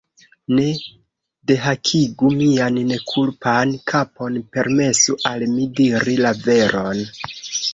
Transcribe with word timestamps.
ne 0.55 0.69
dehakigu 1.49 2.31
mian 2.39 2.79
nekulpan 2.93 3.75
kapon, 3.93 4.41
permesu 4.57 5.19
al 5.33 5.49
mi 5.53 5.71
diri 5.81 6.17
la 6.25 6.33
veron! 6.49 7.07